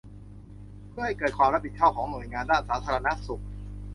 [0.89, 3.41] เพื่อให้เกิดความรับผิดชอบของหน่วยงานด้านสาธารณสุข